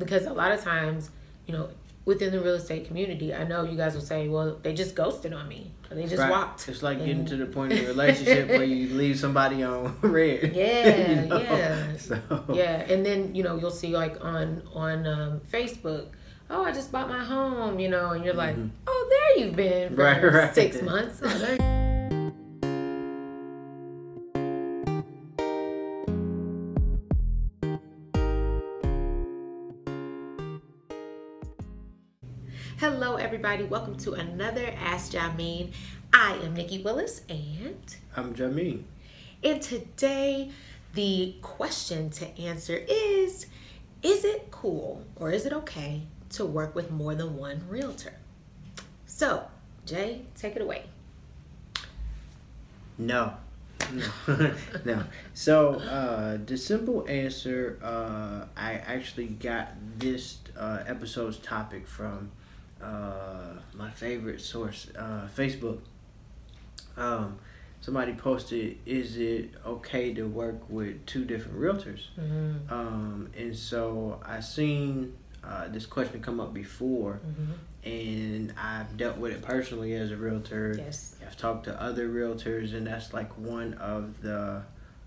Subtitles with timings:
[0.00, 1.10] because a lot of times,
[1.46, 1.68] you know,
[2.06, 5.32] within the real estate community, I know you guys will say, well, they just ghosted
[5.32, 5.70] on me.
[5.90, 6.30] Or they just Right.
[6.30, 6.68] walked.
[6.68, 9.96] It's like And- getting to the point in a relationship where you leave somebody on
[10.02, 10.54] red.
[10.56, 11.40] Yeah, You know?
[11.40, 11.96] yeah.
[11.96, 12.18] So
[12.52, 16.06] Yeah, and then you know you'll see like on on um, Facebook,
[16.48, 18.70] oh I just bought my home, you know, and you're like, Mhm.
[18.86, 20.54] oh there you've been for Right, right.
[20.54, 21.20] six months.
[32.78, 33.64] Hello, everybody.
[33.64, 35.72] Welcome to another Ask Jameen.
[36.14, 37.84] I am Nikki Willis, and
[38.16, 38.84] I'm Jameen.
[39.44, 40.50] and today,
[40.94, 43.46] the question to answer is
[44.02, 48.14] Is it cool or is it okay to work with more than one realtor?
[49.04, 49.44] So,
[49.84, 50.84] Jay, take it away.
[52.96, 53.34] No.
[53.92, 54.54] No.
[54.84, 55.04] no.
[55.34, 62.30] So uh, the simple answer, uh, I actually got this uh, episode's topic from
[62.82, 65.78] uh, my favorite source, uh, Facebook.
[66.96, 67.38] Um,
[67.80, 72.72] somebody posted, "Is it okay to work with two different realtors?" Mm-hmm.
[72.72, 77.88] Um, and so I seen uh, this question come up before, Mm-hmm.
[77.88, 80.74] and I've dealt with it personally as a realtor.
[80.76, 81.16] Yes.
[81.26, 84.62] I've talked to other realtors, and that's like one of the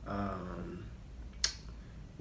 [0.07, 0.82] um,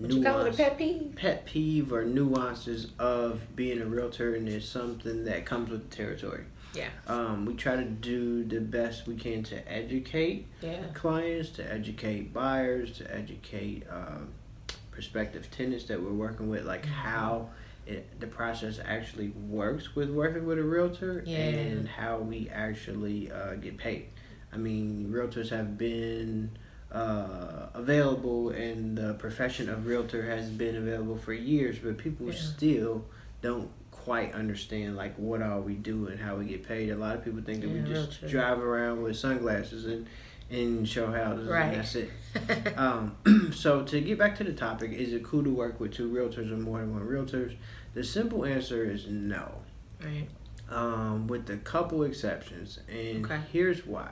[0.02, 1.12] What you call it a pet peeve?
[1.14, 5.96] pet peeve or nuances of being a realtor, and it's something that comes with the
[5.96, 6.44] territory.
[6.74, 6.88] Yeah.
[7.06, 10.82] Um, we try to do the best we can to educate Yeah.
[10.94, 14.30] clients, to educate buyers, to educate um,
[14.90, 16.92] prospective tenants that we're working with, like Mm-hmm.
[16.94, 17.50] how
[17.86, 21.38] it, the process actually works with working with a realtor Yeah.
[21.38, 24.06] and how we actually uh, get paid.
[24.52, 26.50] I mean, realtors have been
[26.92, 32.34] uh, available, and the profession of realtor has been available for years, but people Yeah.
[32.34, 33.04] still
[33.40, 36.90] don't quite understand like what are we do and how we get paid.
[36.90, 40.06] A lot of people think that Yeah, we just drive around with sunglasses and
[40.50, 41.66] and show houses Right.
[41.72, 42.10] and that's it.
[42.76, 43.16] Um,
[43.54, 46.50] so to get back to the topic, is it cool to work with two realtors
[46.52, 47.54] or more than one realtors?
[47.94, 49.62] The simple answer is no.
[50.04, 50.28] right.
[50.68, 53.40] Um, with a couple exceptions, and Okay.
[53.52, 54.10] here's why.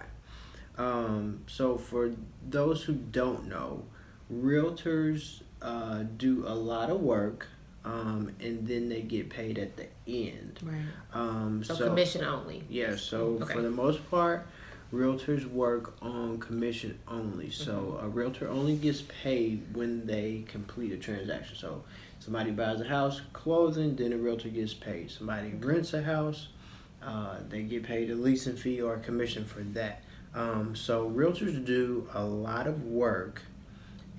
[0.79, 2.13] Um, so for
[2.49, 3.85] those who don't know,
[4.33, 7.49] realtors uh, do a lot of work,
[7.85, 10.61] um, and then they get paid at the end.
[10.63, 10.77] Right.
[11.13, 12.63] Um, So, commission only.
[12.69, 13.53] yeah, so Okay.
[13.55, 14.47] for the most part,
[14.93, 17.51] realtors work on commission only.
[17.51, 18.07] So Mm-hmm.
[18.07, 21.57] a realtor only gets paid when they complete a transaction.
[21.57, 21.85] So
[22.21, 25.11] somebody buys a house, closing, then a realtor gets paid.
[25.11, 26.49] Somebody rents a house,
[27.03, 30.03] uh, they get paid a leasing fee or a commission for that.
[30.35, 33.43] Um, so realtors do a lot of work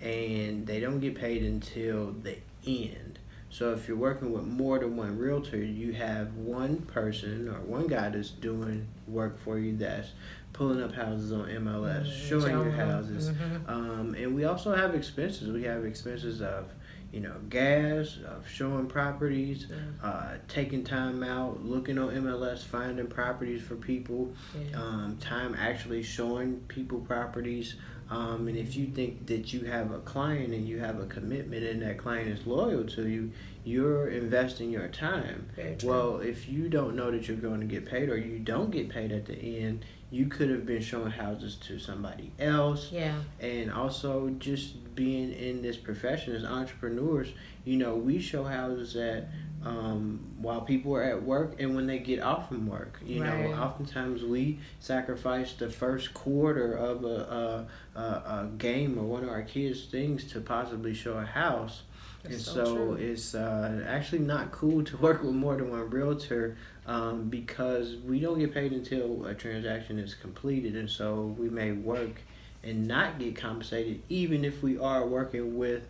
[0.01, 3.19] and they don't get paid until the end.
[3.49, 7.87] So if you're working with more than one realtor, you have one person or one
[7.87, 10.09] guy that's doing work for you that's
[10.53, 13.29] pulling up houses on MLS, Mhm, showing your houses.
[13.29, 13.69] Mhm.
[13.69, 15.49] Um, and we also have expenses.
[15.49, 16.65] We have expenses of,
[17.11, 20.07] you know, gas, of showing properties, Yeah.
[20.07, 24.33] uh, taking time out, looking on MLS, finding properties for people,
[24.71, 24.81] Yeah.
[24.81, 27.75] um, time actually showing people properties.
[28.11, 31.63] Um, and if you think that you have a client and you have a commitment
[31.63, 33.31] and that client is loyal to you,
[33.63, 35.47] you're investing your time.
[35.87, 38.89] Well, if you don't know that you're going to get paid or you don't get
[38.89, 42.91] paid at the end, you could have been showing houses to somebody else.
[42.91, 43.15] yeah.
[43.39, 47.29] And also, just being in this profession as entrepreneurs,
[47.63, 49.29] you know, we show houses at
[49.63, 52.99] um, while people are at work and when they get off from work.
[53.05, 53.29] You Right.
[53.29, 59.23] know, oftentimes we sacrifice the first quarter of a, a, a, a game or one
[59.23, 61.83] of our kids' things to possibly show a house.
[62.23, 65.89] That's and so so, it's uh, actually not cool to work with more than one
[65.89, 66.57] realtor
[66.87, 70.75] um, because we don't get paid until a transaction is completed.
[70.75, 72.21] And so we may work
[72.63, 75.83] and not get compensated even if we are working with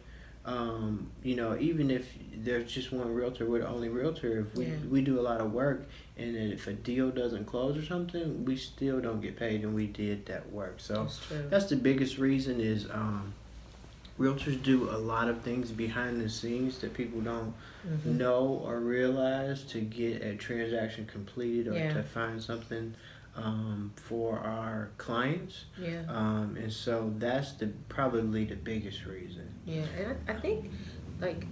[0.45, 4.39] um, you know, even if there's just one realtor, we're the only realtor.
[4.39, 4.71] If we, Yeah.
[4.89, 5.85] we do a lot of work,
[6.17, 9.75] and then if a deal doesn't close or something, we still don't get paid, and
[9.75, 10.75] we did that work.
[10.79, 13.33] So That's that's the biggest reason is um,
[14.19, 17.53] realtors do a lot of things behind the scenes that people don't
[17.87, 18.05] Mhm.
[18.17, 21.93] know or realize to get a transaction completed or Yeah.
[21.93, 22.95] to find something
[23.35, 25.65] um, for our clients.
[25.79, 26.03] Yeah.
[26.07, 29.47] Um, and so that's the probably the biggest reason.
[29.65, 30.71] Yeah, and I, I think
[31.19, 31.45] like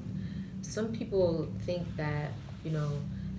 [0.62, 2.32] some people think that
[2.64, 2.92] you know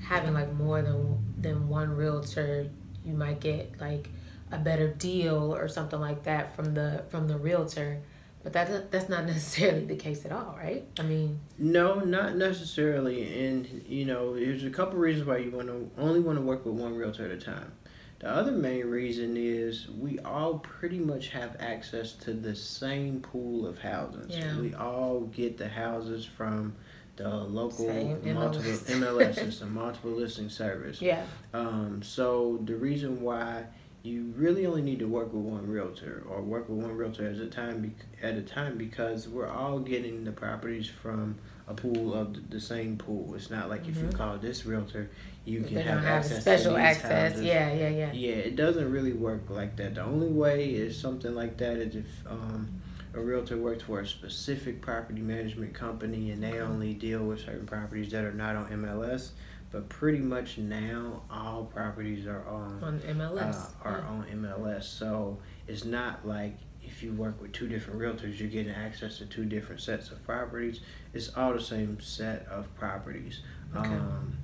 [0.02, 2.68] having like more than than one realtor,
[3.04, 4.08] you might get like
[4.52, 8.00] a better deal or something like that from the from the realtor.
[8.42, 10.86] But that that's not necessarily the case at all, right?
[10.98, 13.46] I mean, no, not necessarily.
[13.46, 16.64] And you know, there's a couple reasons why you want to only want to work
[16.64, 17.72] with one realtor at a time.
[18.20, 23.66] The other main reason is we all pretty much have access to the same pool
[23.66, 24.36] of houses.
[24.36, 24.58] Yeah.
[24.60, 26.74] We all get the houses from
[27.16, 29.34] the local Same multiple MLS.
[29.34, 31.00] System, multiple listing service.
[31.00, 31.24] yeah,
[31.54, 33.64] Um, so the reason why
[34.02, 37.36] you really only need to work with one realtor or work with one realtor at
[37.36, 41.36] a time at a time because we're all getting the properties from
[41.70, 43.32] a pool of the same pool.
[43.36, 44.14] It's not like if you Mhm.
[44.14, 45.08] call this realtor,
[45.44, 47.32] you can have access special access.
[47.32, 47.46] houses.
[47.46, 48.12] Yeah, yeah, yeah.
[48.12, 49.94] Yeah, it doesn't really work like that.
[49.94, 52.68] The only way is something like that is if um,
[53.14, 56.60] a realtor works for a specific property management company and they Okay.
[56.60, 59.30] only deal with certain properties that are not on MLS.
[59.72, 63.56] But pretty much now, all properties are on On MLS.
[63.84, 64.08] uh, are yeah.
[64.08, 64.88] on MLS.
[64.88, 65.38] So
[65.68, 69.44] it's not like if you work with two different realtors, you're getting access to two
[69.44, 70.80] different sets of properties.
[71.14, 73.40] It's all the same set of properties.
[73.76, 73.88] Okay.
[73.88, 74.36] Um,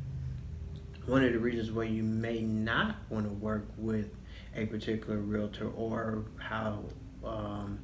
[1.06, 4.10] one of the reasons why you may not want to work with
[4.54, 6.84] a particular realtor or how
[7.24, 7.78] um,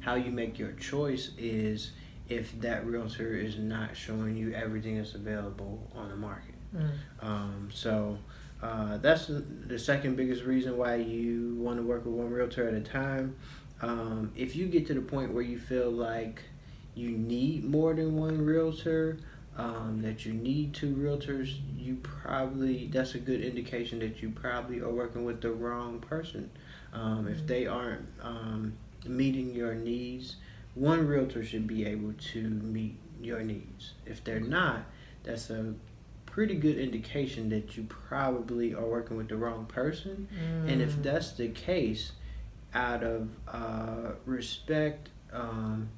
[0.00, 1.92] how you make your choice is
[2.28, 6.54] if that realtor is not showing you everything that's available on the market.
[6.74, 6.90] Mm.
[7.20, 8.18] Um, so
[8.62, 12.66] uh, that's the- the second biggest reason why you want to work with one realtor
[12.66, 13.36] at a time.
[13.82, 16.42] Um, if you get to the point where you feel like
[16.94, 19.18] you need more than one realtor,
[19.58, 24.80] um, that you need two realtors, you probably that's a good indication that you probably
[24.80, 26.50] are working with the wrong person.
[26.92, 28.74] Um, if they aren't um,
[29.06, 30.36] meeting your needs,
[30.74, 33.92] one realtor should be able to meet your needs.
[34.04, 34.84] If they're not,
[35.22, 35.74] that's a
[36.26, 40.28] pretty good indication that you probably are working with the wrong person.
[40.66, 41.02] And if Mm.
[41.02, 42.12] that's the case,
[42.76, 45.88] out of uh, respect um,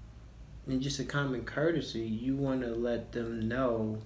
[0.66, 3.98] and just a common courtesy, you want to let them know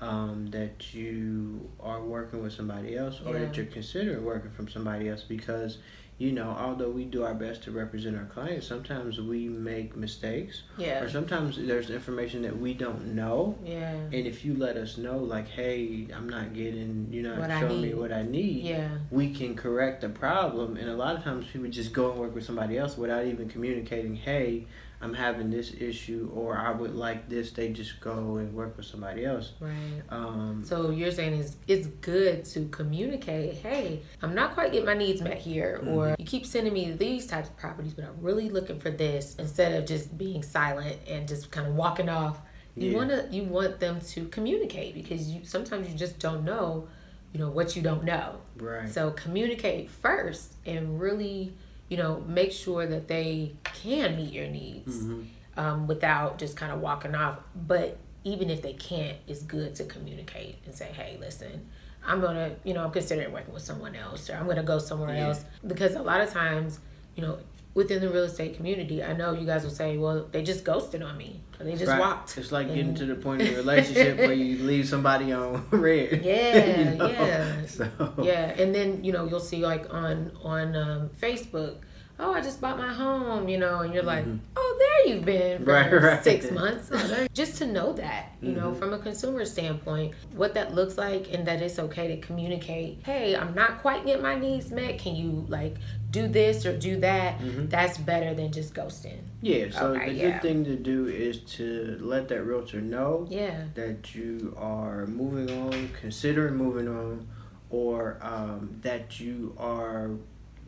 [0.00, 3.40] um, that you are working with somebody else or Yeah.
[3.40, 5.78] that you're considering working from somebody else because
[6.18, 10.62] you know although we do our best to represent our clients sometimes we make mistakes.
[10.76, 13.58] Yeah, or sometimes there's information that we don't know.
[13.64, 17.82] Yeah, and if you let us know, like, hey, I'm not getting, you're not showing
[17.82, 20.76] me what I need, yeah, we can correct the problem.
[20.76, 23.48] And a lot of times people just go and work with somebody else without even
[23.48, 24.66] communicating, hey,
[25.04, 27.50] I'm having this issue or I would like this.
[27.50, 29.52] They just go and work with somebody else.
[29.60, 29.74] right.
[30.08, 34.94] Um, So you're saying is it's good to communicate, hey, I'm not quite getting my
[34.94, 35.88] needs met here, Mm-hmm.
[35.88, 39.36] or you keep sending me these types of properties, but I'm really looking for this
[39.38, 42.40] instead of just being silent and just kind of walking off.
[42.74, 42.96] You Yeah.
[42.96, 46.88] wanna you want them to communicate because you sometimes you just don't know,
[47.34, 48.36] you know, what you don't know.
[48.56, 48.88] right.
[48.88, 51.52] So communicate first and really,
[51.88, 55.26] you know, make sure that they can meet your needs Mhm.
[55.56, 57.38] um, without just kind of walking off.
[57.54, 61.68] But even if they can't, it's good to communicate and say, hey, listen,
[62.06, 65.14] I'm gonna, you know, I'm considering working with someone else or I'm gonna go somewhere
[65.14, 65.28] Yeah.
[65.28, 65.44] else.
[65.66, 66.80] Because a lot of times,
[67.16, 67.38] you know,
[67.74, 71.02] within the real estate community, I know you guys will say, well, they just ghosted
[71.02, 71.40] on me.
[71.58, 71.98] Or they just Right.
[72.00, 72.38] walked.
[72.38, 76.24] It's like getting to the point of a relationship where you leave somebody on red.
[76.24, 77.08] Yeah, you know?
[77.08, 77.66] yeah.
[77.66, 77.88] So,
[78.22, 81.76] Yeah, and then you know you'll see like on on um, Facebook,
[82.20, 84.38] oh I just bought my home, you know, and you're like, Mhm.
[84.56, 86.22] oh there you've been for Right, right.
[86.24, 86.90] six months.
[87.34, 88.78] just to know that, you know, Mhm.
[88.78, 92.98] from a consumer standpoint, what that looks like, and that it's okay to communicate.
[93.04, 94.98] Hey, I'm not quite getting my needs met.
[94.98, 95.76] Can you like
[96.10, 97.38] do this or do that?
[97.40, 97.68] Mhm.
[97.70, 99.18] That's better than just ghosting.
[99.42, 100.30] Yeah, so Okay, the yeah.
[100.30, 105.50] good thing to do is to let that realtor know Yeah, that you are moving
[105.50, 107.26] on, considering moving on,
[107.70, 110.10] or um, that you are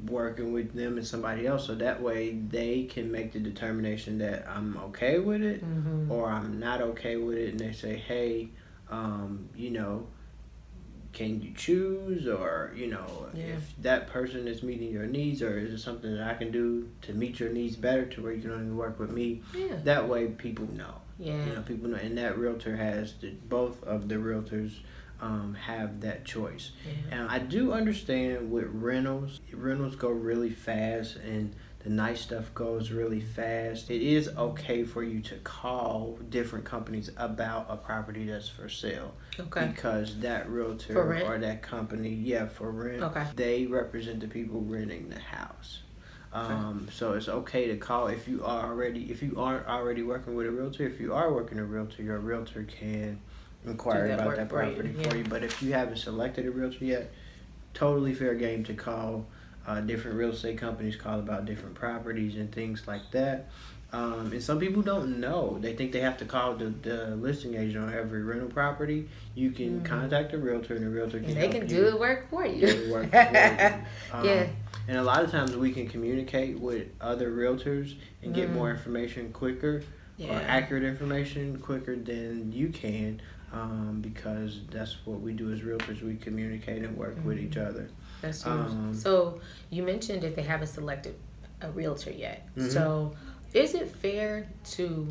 [0.08, 4.46] working with them and somebody else, so that way they can make the determination that
[4.48, 6.10] I'm okay with it mm-hmm.
[6.12, 8.50] or I'm not okay with it, and they say, hey,
[8.90, 10.06] um, you know,
[11.12, 13.44] can you choose, or you know, Yeah.
[13.56, 16.90] if that person is meeting your needs, or is it something that I can do
[17.02, 19.42] to meet your needs better, to where you can only work with me?
[19.56, 20.94] yeah, That way, people know.
[21.18, 24.72] yeah, You know, people know, and that realtor has the, both of the realtors
[25.20, 26.72] um, have that choice.
[26.84, 27.18] yeah.
[27.20, 32.90] And I do understand with rentals, rentals go really fast, and the nice stuff goes
[32.90, 33.90] really fast.
[33.90, 39.14] It is okay for you to call different companies about a property that's for sale
[39.38, 39.68] Okay.
[39.68, 43.24] because that realtor or that company, yeah, for rent, Okay.
[43.36, 45.80] they represent the people renting the house.
[46.32, 50.34] Um, so it's okay to call if you are already if you aren't already working
[50.34, 50.86] with a realtor.
[50.86, 53.20] If you are working a realtor, your realtor can
[53.66, 55.08] inquire that about that for you, property yeah.
[55.08, 55.24] for you.
[55.24, 57.10] But if you haven't selected a realtor yet,
[57.74, 59.26] totally fair game to call
[59.66, 63.48] uh, different real estate companies, call about different properties and things like that.
[63.92, 65.58] Um, and some people don't know.
[65.60, 69.08] They think they have to call the, the listing agent on every rental property.
[69.34, 69.84] You can Mhm.
[69.84, 72.44] contact a realtor, and the realtor can And they can you do the work for
[72.44, 72.66] you.
[72.66, 73.74] do the work for you.
[74.12, 74.46] Um, Yeah.
[74.88, 78.54] And a lot of times we can communicate with other realtors and get Mm.
[78.54, 79.82] more information quicker
[80.28, 83.20] or accurate information quicker than you can
[83.60, 86.02] um, because that's what we do as realtors.
[86.02, 87.88] We communicate and work with each other.
[88.22, 88.52] That's true.
[88.52, 91.14] Um, so you mentioned if they haven't selected
[91.62, 92.46] a realtor yet.
[92.56, 92.70] Mhm.
[92.72, 93.14] So
[93.54, 95.08] is it fair to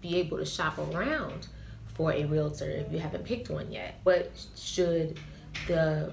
[0.00, 1.48] be able to shop around
[1.94, 3.94] for a realtor if you haven't picked one yet?
[4.02, 5.18] What should
[5.66, 6.12] the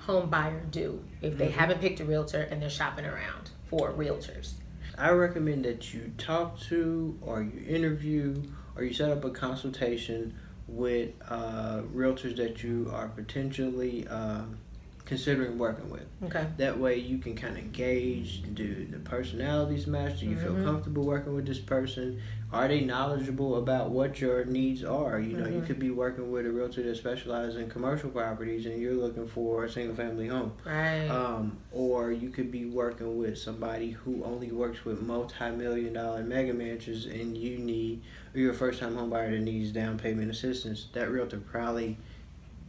[0.00, 1.52] home buyer do if they Mhm.
[1.52, 4.54] haven't picked a realtor and they're shopping around for realtors?
[4.96, 8.42] I recommend that you talk to or you interview
[8.76, 10.34] or you set up a consultation
[10.66, 14.58] with uh, realtors that you are potentially um
[15.06, 16.06] considering working with.
[16.24, 16.46] Okay.
[16.56, 20.20] That way you can kind of gauge do the personalities match?
[20.20, 20.64] Do you feel Mhm.
[20.64, 22.20] comfortable working with this person?
[22.52, 25.18] Are they knowledgeable about what your needs are?
[25.18, 25.66] You know, you Mhm.
[25.66, 29.64] could be working with a realtor that specializes in commercial properties and you're looking for
[29.64, 30.52] a single family home.
[30.64, 31.08] Right.
[31.08, 36.54] Um, or you could be working with somebody who only works with multi-million dollar mega
[36.54, 38.02] mansions and you need
[38.34, 40.86] or you're a first time home buyer that needs down payment assistance.
[40.92, 41.98] That realtor probably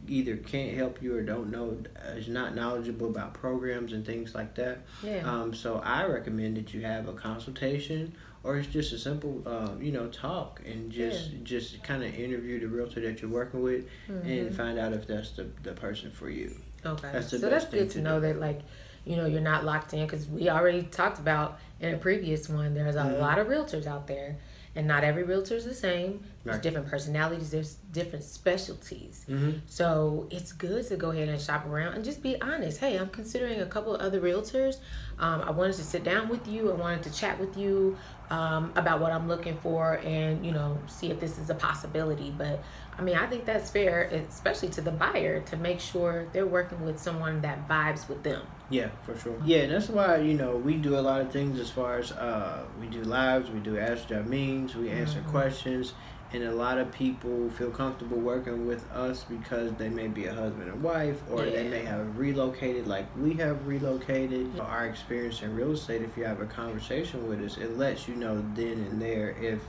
[0.08, 1.76] either can't help you or don't know
[2.14, 4.78] is not knowledgeable about programs and things like that.
[5.02, 5.22] yeah.
[5.24, 9.82] Um, so I recommend that you have a consultation or it's just a simple um,
[9.82, 13.86] you know talk and just just kind of interview the realtor that you're working with
[14.08, 14.24] Mhm.
[14.48, 16.56] and find out if that's the, the person for you.
[16.84, 17.08] Okay.
[17.12, 18.60] That's the so that's good to to know that like,
[19.04, 22.74] you know, you're not locked in because we already talked about in a previous one.
[22.74, 23.20] There's a Mhm.
[23.20, 24.36] lot of realtors out there,
[24.76, 26.22] and not every realtor is the same.
[26.44, 26.62] There's Right.
[26.62, 27.50] different personalities.
[27.50, 29.24] There's different specialties.
[29.28, 29.58] Mm-hmm.
[29.66, 32.78] So it's good to go ahead and shop around and just be honest.
[32.78, 34.76] Hey, I'm considering a couple of other realtors.
[35.18, 36.70] Um, I wanted to sit down with you.
[36.70, 37.96] I wanted to chat with you
[38.30, 42.34] um, about what I'm looking for and, you know, see if this is a possibility.
[42.36, 42.62] But
[42.98, 46.84] I mean, I think that's fair, especially to the buyer, to make sure they're working
[46.84, 48.42] with someone that vibes with them.
[48.68, 49.36] Yeah, for sure.
[49.44, 52.64] Yeah, that's why you know we do a lot of things as far as uh,
[52.80, 55.30] we do lives, we do ask means, we answer Mhm.
[55.30, 55.92] questions,
[56.32, 60.34] and a lot of people feel comfortable working with us because they may be a
[60.34, 64.58] husband and wife, or they may have relocated like we have relocated.
[64.58, 68.16] Our experience in real estate, if you have a conversation with us, it lets you
[68.16, 69.60] know then and there if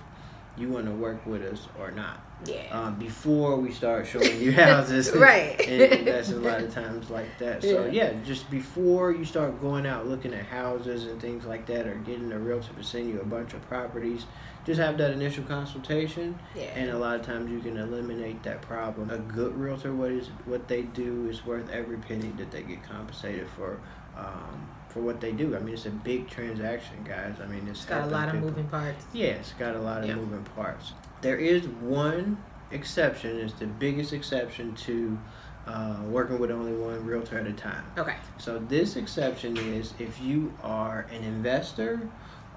[0.58, 2.27] you want to work with us or not.
[2.46, 2.68] Yeah.
[2.72, 5.60] Um, before we start showing you houses, Right.
[5.68, 7.64] and that's a lot of times like that.
[7.64, 8.12] So Yeah.
[8.12, 11.96] yeah, just before you start going out looking at houses and things like that, or
[11.96, 14.26] getting a realtor to send you a bunch of properties,
[14.66, 16.38] just have that initial consultation.
[16.56, 16.64] yeah.
[16.76, 19.10] And a lot of times you can eliminate that problem.
[19.10, 22.84] A good realtor, what is what they do is worth every penny that they get
[22.84, 23.80] compensated for.
[24.16, 27.36] Um, for what they do, I mean, it's a big transaction, guys.
[27.44, 29.06] I mean, it's it's got a lot of moving parts.
[29.14, 30.16] Yeah, it's got a lot of Yeah.
[30.16, 30.94] moving parts.
[31.22, 32.38] There is one
[32.72, 35.18] exception, it's the biggest exception to
[35.66, 37.84] uh, working with only one realtor at a time.
[37.98, 38.16] Okay.
[38.38, 42.08] So, this exception is if you are an investor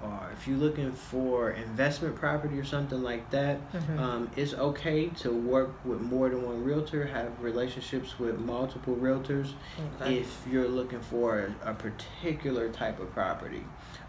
[0.01, 3.99] or if you're looking for investment property or something like that, Mhm.
[3.99, 9.53] um, it's okay to work with more than one realtor, have relationships with multiple realtors
[9.99, 10.19] Okay.
[10.19, 13.63] if you're looking for a, a particular type of property.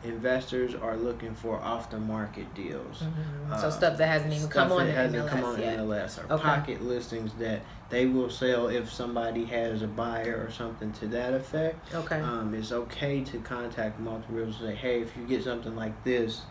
[0.04, 3.02] Investors are looking for off the market deals.
[3.02, 3.52] Mhm.
[3.52, 5.78] uh, so stuff that hasn't even come on hasn't MLS come on yet.
[5.78, 6.42] MLS or Okay.
[6.42, 11.34] pocket listings that they will sell if somebody has a buyer or something to that
[11.34, 11.94] effect.
[11.94, 12.20] Okay.
[12.20, 16.02] Um, it's okay to contact multiple realtors and say, hey, if you get something like
[16.04, 16.42] this,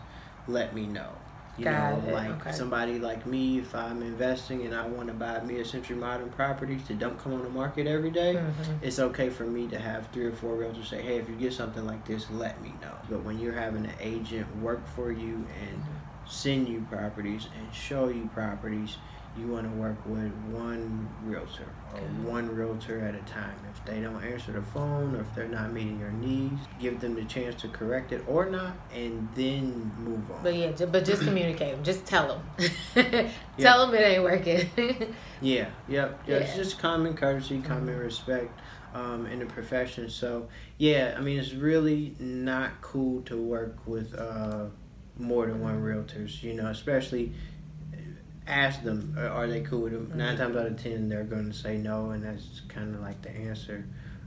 [0.48, 1.10] let me know.
[1.58, 2.52] You Got know, it, like okay.
[2.52, 6.82] somebody like me, if I'm investing and I want to buy mid century modern properties
[6.88, 8.78] that don't come on the market every day, Mhm.
[8.80, 11.52] it's okay for me to have three or four realtors say, hey, if you get
[11.52, 12.92] something like this, let me know.
[13.10, 15.82] But when you're having an agent work for you and
[16.24, 18.96] send you properties and show you properties,
[19.36, 22.06] you want to work with one realtor or Okay.
[22.22, 23.56] one realtor at a time.
[23.70, 27.14] If they don't answer the phone or if they're not meeting your needs, give them
[27.14, 30.42] the chance to correct it or not, and then move on.
[30.42, 31.82] But yeah, but just communicate.
[31.82, 33.30] Just tell them.
[33.58, 34.68] tell them it ain't working.
[35.40, 36.22] Yeah, yep.
[36.28, 38.00] Yeah, it's just common courtesy, common Mhm.
[38.00, 38.60] respect
[38.94, 40.08] um, in the profession.
[40.08, 40.46] So,
[40.78, 44.66] yeah, I mean, it's really not cool to work with uh,
[45.18, 47.32] more than one realtors, you know, especially
[48.52, 50.12] ask them, uh, are they cool with them?
[50.16, 50.38] Nine Mhm.
[50.38, 53.30] times out of ten, they're going to say no, and that's kind of like the
[53.30, 53.84] answer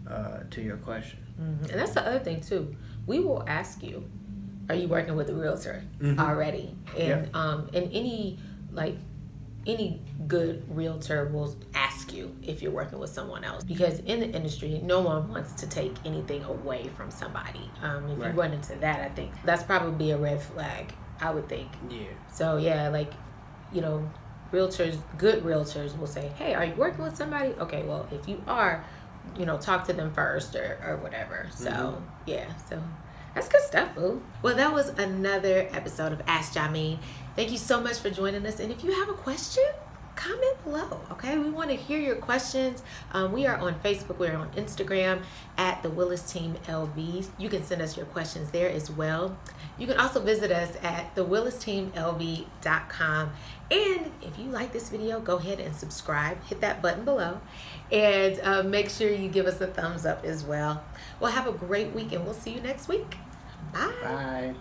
[0.07, 1.19] uh, to your question.
[1.41, 1.71] Mhm.
[1.71, 2.75] And that's the other thing too.
[3.07, 4.03] We will ask you,
[4.69, 6.19] are you working with a realtor Mhm.
[6.19, 6.75] already?
[6.97, 8.37] And um, and any
[8.71, 8.97] like
[9.67, 14.29] any good realtor will ask you if you're working with someone else because in the
[14.29, 17.67] industry, no one wants to take anything away from somebody.
[17.81, 18.31] Um, if Right.
[18.33, 21.69] you run into that, I think that's probably a red flag I would think.
[21.89, 22.03] Yeah.
[22.31, 23.11] So yeah, like,
[23.75, 24.09] you know,
[24.53, 28.41] realtors, good realtors will say, "Hey, are you working with somebody?" Okay, well, if you
[28.47, 28.83] are,
[29.37, 31.47] you know, talk to them first or or whatever.
[31.51, 32.01] So Mhm.
[32.25, 32.81] yeah, so
[33.33, 34.21] that's good stuff, boo.
[34.41, 36.99] Well, that was another episode of Ask Jameen.
[37.35, 38.59] Thank you so much for joining us.
[38.61, 39.65] And if you have a question,
[40.15, 41.01] comment below.
[41.11, 42.81] Okay, we want to hear your questions.
[43.11, 44.17] Um, we are on Facebook.
[44.17, 45.21] We're on Instagram
[45.57, 47.27] at the Willis Team LV.
[47.37, 49.37] You can send us your questions there as well.
[49.77, 53.31] You can also visit us at thewillisteamlv.com.
[53.71, 56.43] And if you like this video, go ahead and subscribe.
[56.45, 57.41] Hit that button below,
[57.91, 60.83] and uh, make sure you give us a thumbs up as well.
[61.19, 63.17] Well, have a great week, and we'll see you next week.
[63.73, 63.91] Bye.
[64.03, 64.55] Bye.